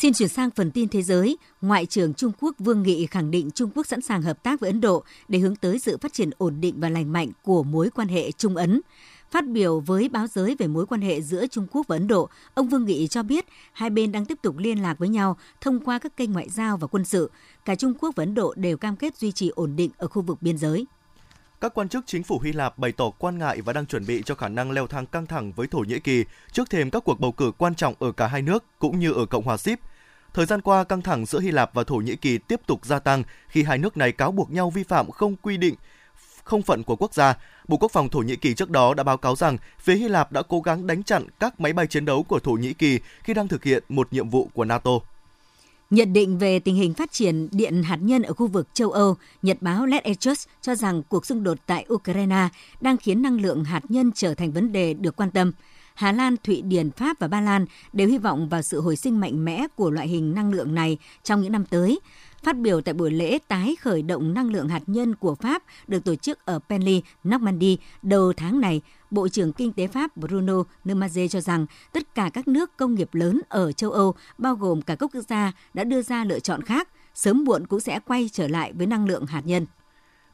[0.00, 3.50] Xin chuyển sang phần tin thế giới, Ngoại trưởng Trung Quốc Vương Nghị khẳng định
[3.50, 6.30] Trung Quốc sẵn sàng hợp tác với Ấn Độ để hướng tới sự phát triển
[6.38, 8.80] ổn định và lành mạnh của mối quan hệ Trung Ấn.
[9.30, 12.28] Phát biểu với báo giới về mối quan hệ giữa Trung Quốc và Ấn Độ,
[12.54, 15.80] ông Vương Nghị cho biết hai bên đang tiếp tục liên lạc với nhau thông
[15.80, 17.30] qua các kênh ngoại giao và quân sự.
[17.64, 20.22] Cả Trung Quốc và Ấn Độ đều cam kết duy trì ổn định ở khu
[20.22, 20.86] vực biên giới.
[21.60, 24.22] Các quan chức chính phủ Hy Lạp bày tỏ quan ngại và đang chuẩn bị
[24.26, 27.20] cho khả năng leo thang căng thẳng với Thổ Nhĩ Kỳ trước thềm các cuộc
[27.20, 29.80] bầu cử quan trọng ở cả hai nước cũng như ở Cộng hòa Síp.
[30.34, 32.98] Thời gian qua, căng thẳng giữa Hy Lạp và Thổ Nhĩ Kỳ tiếp tục gia
[32.98, 35.74] tăng khi hai nước này cáo buộc nhau vi phạm không quy định
[36.44, 37.34] không phận của quốc gia.
[37.68, 40.32] Bộ Quốc phòng Thổ Nhĩ Kỳ trước đó đã báo cáo rằng phía Hy Lạp
[40.32, 43.34] đã cố gắng đánh chặn các máy bay chiến đấu của Thổ Nhĩ Kỳ khi
[43.34, 44.90] đang thực hiện một nhiệm vụ của NATO.
[45.90, 49.16] Nhận định về tình hình phát triển điện hạt nhân ở khu vực châu Âu,
[49.42, 52.48] Nhật báo Let Aegis cho rằng cuộc xung đột tại Ukraine
[52.80, 55.52] đang khiến năng lượng hạt nhân trở thành vấn đề được quan tâm.
[55.94, 59.20] Hà Lan, Thụy Điển, Pháp và Ba Lan đều hy vọng vào sự hồi sinh
[59.20, 62.00] mạnh mẽ của loại hình năng lượng này trong những năm tới.
[62.42, 66.04] Phát biểu tại buổi lễ tái khởi động năng lượng hạt nhân của Pháp được
[66.04, 70.94] tổ chức ở Penly, Normandy đầu tháng này, Bộ trưởng Kinh tế Pháp Bruno Le
[70.94, 74.82] Maire cho rằng tất cả các nước công nghiệp lớn ở châu Âu, bao gồm
[74.82, 78.30] cả các quốc gia, đã đưa ra lựa chọn khác, sớm muộn cũng sẽ quay
[78.32, 79.66] trở lại với năng lượng hạt nhân.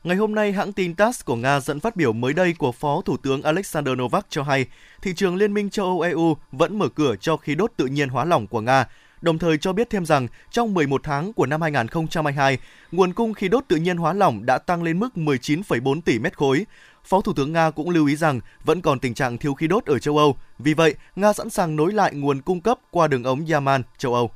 [0.04, 3.00] Ngày hôm nay, hãng tin TASS của Nga dẫn phát biểu mới đây của Phó
[3.04, 4.66] Thủ tướng Alexander Novak cho hay,
[5.02, 8.08] thị trường Liên minh châu Âu EU vẫn mở cửa cho khí đốt tự nhiên
[8.08, 8.86] hóa lỏng của Nga,
[9.24, 12.58] đồng thời cho biết thêm rằng trong 11 tháng của năm 2022,
[12.92, 16.36] nguồn cung khí đốt tự nhiên hóa lỏng đã tăng lên mức 19,4 tỷ mét
[16.36, 16.66] khối.
[17.04, 19.84] Phó Thủ tướng Nga cũng lưu ý rằng vẫn còn tình trạng thiếu khí đốt
[19.84, 20.36] ở châu Âu.
[20.58, 24.14] Vì vậy, Nga sẵn sàng nối lại nguồn cung cấp qua đường ống Yaman, châu
[24.14, 24.30] Âu.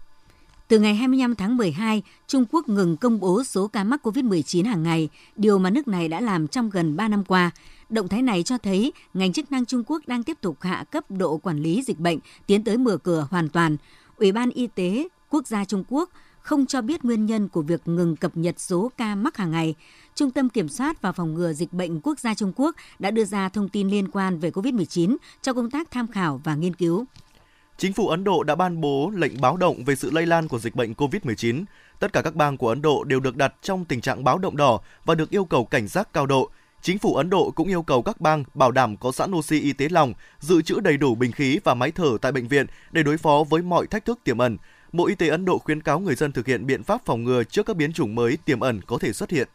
[0.69, 4.83] Từ ngày 25 tháng 12, Trung Quốc ngừng công bố số ca mắc COVID-19 hàng
[4.83, 7.51] ngày, điều mà nước này đã làm trong gần 3 năm qua.
[7.89, 11.11] Động thái này cho thấy ngành chức năng Trung Quốc đang tiếp tục hạ cấp
[11.11, 13.77] độ quản lý dịch bệnh, tiến tới mở cửa hoàn toàn.
[14.19, 17.89] Ủy ban Y tế Quốc gia Trung Quốc không cho biết nguyên nhân của việc
[17.89, 19.75] ngừng cập nhật số ca mắc hàng ngày.
[20.15, 23.25] Trung tâm Kiểm soát và Phòng ngừa Dịch bệnh Quốc gia Trung Quốc đã đưa
[23.25, 27.05] ra thông tin liên quan về COVID-19 cho công tác tham khảo và nghiên cứu.
[27.77, 30.59] Chính phủ Ấn Độ đã ban bố lệnh báo động về sự lây lan của
[30.59, 31.65] dịch bệnh COVID-19.
[31.99, 34.57] Tất cả các bang của Ấn Độ đều được đặt trong tình trạng báo động
[34.57, 36.51] đỏ và được yêu cầu cảnh giác cao độ.
[36.83, 39.73] Chính phủ Ấn Độ cũng yêu cầu các bang bảo đảm có sẵn oxy y
[39.73, 43.03] tế lòng, dự trữ đầy đủ bình khí và máy thở tại bệnh viện để
[43.03, 44.57] đối phó với mọi thách thức tiềm ẩn.
[44.93, 47.45] Bộ Y tế Ấn Độ khuyến cáo người dân thực hiện biện pháp phòng ngừa
[47.45, 49.49] trước các biến chủng mới tiềm ẩn có thể xuất hiện.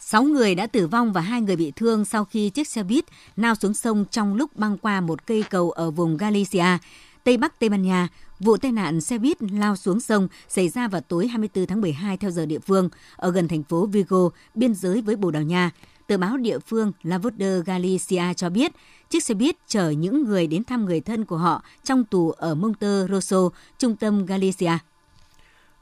[0.00, 3.04] 6 người đã tử vong và 2 người bị thương sau khi chiếc xe buýt
[3.36, 6.78] lao xuống sông trong lúc băng qua một cây cầu ở vùng Galicia.
[7.24, 8.08] Tây Bắc Tây Ban Nha,
[8.40, 12.16] vụ tai nạn xe buýt lao xuống sông xảy ra vào tối 24 tháng 12
[12.16, 15.70] theo giờ địa phương ở gần thành phố Vigo, biên giới với Bồ Đào Nha.
[16.08, 18.72] Tờ báo địa phương La Voz de Galicia cho biết,
[19.10, 22.54] chiếc xe buýt chở những người đến thăm người thân của họ trong tù ở
[22.54, 23.36] Monte Rosso,
[23.78, 24.78] trung tâm Galicia.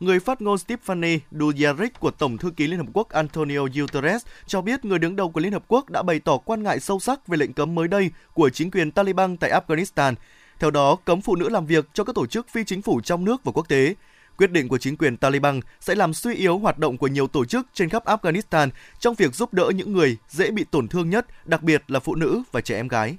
[0.01, 4.61] Người phát ngôn Stephanie Dujarric của Tổng thư ký Liên Hợp Quốc Antonio Guterres cho
[4.61, 7.29] biết người đứng đầu của Liên Hợp Quốc đã bày tỏ quan ngại sâu sắc
[7.29, 10.15] về lệnh cấm mới đây của chính quyền Taliban tại Afghanistan–
[10.59, 13.25] theo đó, cấm phụ nữ làm việc cho các tổ chức phi chính phủ trong
[13.25, 13.95] nước và quốc tế.
[14.39, 17.45] Quyết định của chính quyền Taliban sẽ làm suy yếu hoạt động của nhiều tổ
[17.45, 21.27] chức trên khắp Afghanistan trong việc giúp đỡ những người dễ bị tổn thương nhất,
[21.45, 23.17] đặc biệt là phụ nữ và trẻ em gái.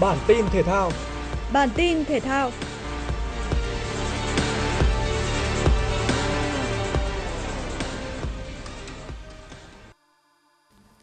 [0.00, 0.92] Bản tin thể thao
[1.52, 2.50] Bản tin thể thao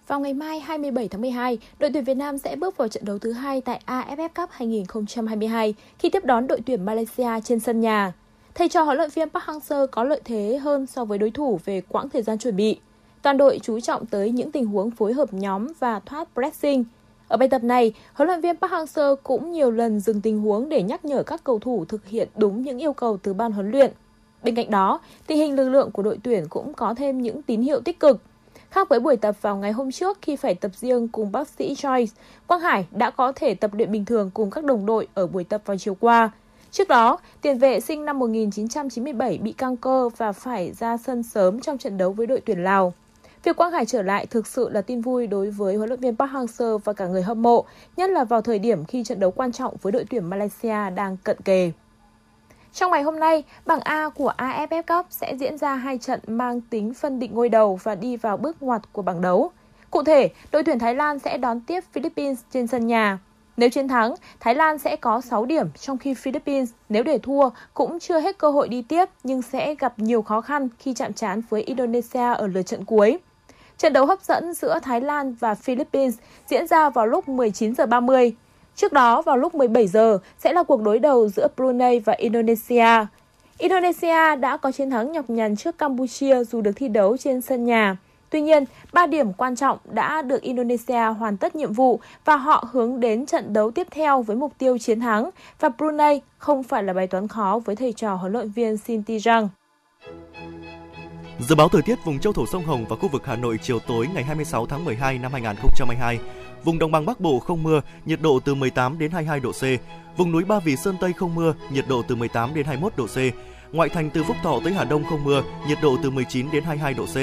[0.07, 3.19] Vào ngày mai 27 tháng 12, đội tuyển Việt Nam sẽ bước vào trận đấu
[3.19, 8.13] thứ hai tại AFF Cup 2022 khi tiếp đón đội tuyển Malaysia trên sân nhà.
[8.55, 11.59] Thầy trò huấn luyện viên Park Hang-seo có lợi thế hơn so với đối thủ
[11.65, 12.79] về quãng thời gian chuẩn bị.
[13.21, 16.83] Toàn đội chú trọng tới những tình huống phối hợp nhóm và thoát pressing.
[17.27, 20.69] Ở bài tập này, huấn luyện viên Park Hang-seo cũng nhiều lần dừng tình huống
[20.69, 23.71] để nhắc nhở các cầu thủ thực hiện đúng những yêu cầu từ ban huấn
[23.71, 23.91] luyện.
[24.43, 27.61] Bên cạnh đó, tình hình lực lượng của đội tuyển cũng có thêm những tín
[27.61, 28.21] hiệu tích cực–
[28.77, 31.73] Khác với buổi tập vào ngày hôm trước khi phải tập riêng cùng bác sĩ
[31.73, 32.07] Joyce,
[32.47, 35.43] Quang Hải đã có thể tập luyện bình thường cùng các đồng đội ở buổi
[35.43, 36.29] tập vào chiều qua.
[36.71, 41.59] Trước đó, tiền vệ sinh năm 1997 bị căng cơ và phải ra sân sớm
[41.59, 42.93] trong trận đấu với đội tuyển Lào.
[43.43, 46.15] Việc Quang Hải trở lại thực sự là tin vui đối với huấn luyện viên
[46.15, 47.65] Park Hang-seo và cả người hâm mộ,
[47.97, 51.17] nhất là vào thời điểm khi trận đấu quan trọng với đội tuyển Malaysia đang
[51.23, 51.71] cận kề.
[52.77, 56.61] Trong ngày hôm nay, bảng A của AFF Cup sẽ diễn ra hai trận mang
[56.61, 59.51] tính phân định ngôi đầu và đi vào bước ngoặt của bảng đấu.
[59.91, 63.19] Cụ thể, đội tuyển Thái Lan sẽ đón tiếp Philippines trên sân nhà.
[63.57, 67.49] Nếu chiến thắng, Thái Lan sẽ có 6 điểm, trong khi Philippines nếu để thua
[67.73, 71.13] cũng chưa hết cơ hội đi tiếp nhưng sẽ gặp nhiều khó khăn khi chạm
[71.13, 73.19] trán với Indonesia ở lượt trận cuối.
[73.77, 76.15] Trận đấu hấp dẫn giữa Thái Lan và Philippines
[76.47, 78.35] diễn ra vào lúc 19 giờ 30.
[78.77, 83.05] Trước đó, vào lúc 17 giờ sẽ là cuộc đối đầu giữa Brunei và Indonesia.
[83.57, 87.65] Indonesia đã có chiến thắng nhọc nhằn trước Campuchia dù được thi đấu trên sân
[87.65, 87.97] nhà.
[88.29, 88.63] Tuy nhiên,
[88.93, 93.25] 3 điểm quan trọng đã được Indonesia hoàn tất nhiệm vụ và họ hướng đến
[93.25, 97.07] trận đấu tiếp theo với mục tiêu chiến thắng và Brunei không phải là bài
[97.07, 99.47] toán khó với thầy trò huấn luyện viên Sintejang.
[101.39, 103.79] Dự báo thời tiết vùng châu thổ sông Hồng và khu vực Hà Nội chiều
[103.79, 106.19] tối ngày 26 tháng 12 năm 2022.
[106.63, 109.63] Vùng đồng bằng Bắc Bộ không mưa, nhiệt độ từ 18 đến 22 độ C.
[110.17, 113.07] Vùng núi Ba Vì Sơn Tây không mưa, nhiệt độ từ 18 đến 21 độ
[113.07, 113.17] C.
[113.71, 116.63] Ngoại thành từ Phúc Thọ tới Hà Đông không mưa, nhiệt độ từ 19 đến
[116.63, 117.17] 22 độ C.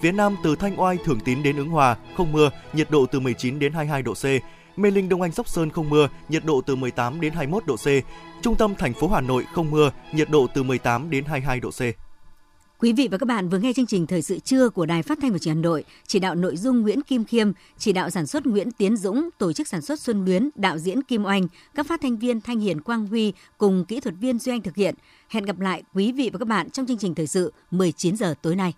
[0.00, 3.20] Phía Nam từ Thanh Oai, Thường Tín đến Ứng Hòa không mưa, nhiệt độ từ
[3.20, 4.24] 19 đến 22 độ C.
[4.76, 7.76] Mê Linh Đông Anh Sóc Sơn không mưa, nhiệt độ từ 18 đến 21 độ
[7.76, 7.86] C.
[8.42, 11.70] Trung tâm thành phố Hà Nội không mưa, nhiệt độ từ 18 đến 22 độ
[11.70, 12.01] C.
[12.82, 15.18] Quý vị và các bạn vừa nghe chương trình Thời sự trưa của Đài Phát
[15.22, 18.10] thanh và Truyền hình Hà Nội, chỉ đạo nội dung Nguyễn Kim Khiêm, chỉ đạo
[18.10, 21.48] sản xuất Nguyễn Tiến Dũng, tổ chức sản xuất Xuân Luyến, đạo diễn Kim Oanh,
[21.74, 24.76] các phát thanh viên Thanh Hiền Quang Huy cùng kỹ thuật viên Duy Anh thực
[24.76, 24.94] hiện.
[25.28, 28.34] Hẹn gặp lại quý vị và các bạn trong chương trình Thời sự 19 giờ
[28.42, 28.72] tối nay.